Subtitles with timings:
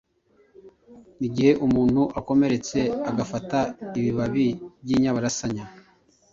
[1.27, 3.59] igihe umuntu akomeretse agafata
[3.99, 4.47] ibibabi
[4.83, 5.63] by’inyabarasanya,